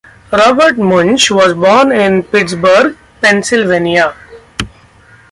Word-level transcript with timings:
Robert 0.33 0.79
Munsch 0.79 1.29
was 1.29 1.53
born 1.53 1.91
in 1.91 2.23
Pittsburgh, 2.23 2.97
Pennsylvania. 3.21 4.15